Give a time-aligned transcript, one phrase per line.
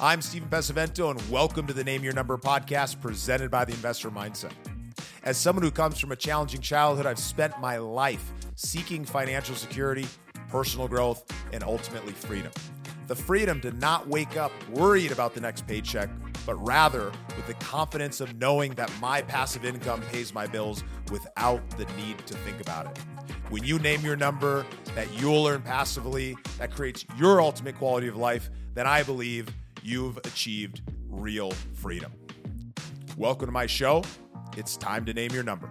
[0.00, 4.12] I'm Steven Pesavento, and welcome to the Name Your Number podcast presented by the Investor
[4.12, 4.52] Mindset.
[5.24, 10.06] As someone who comes from a challenging childhood, I've spent my life seeking financial security,
[10.50, 12.52] personal growth, and ultimately freedom.
[13.08, 16.08] The freedom to not wake up worried about the next paycheck,
[16.46, 21.68] but rather with the confidence of knowing that my passive income pays my bills without
[21.70, 22.98] the need to think about it.
[23.50, 28.16] When you name your number that you'll earn passively, that creates your ultimate quality of
[28.16, 29.48] life, then I believe
[29.82, 32.12] you've achieved real freedom.
[33.16, 34.04] Welcome to my show.
[34.56, 35.70] It's time to name your number.